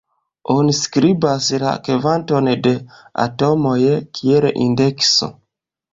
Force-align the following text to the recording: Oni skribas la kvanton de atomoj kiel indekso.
Oni 0.53 0.71
skribas 0.77 1.49
la 1.65 1.73
kvanton 1.89 2.49
de 2.69 2.73
atomoj 3.27 3.79
kiel 4.21 4.53
indekso. 4.65 5.35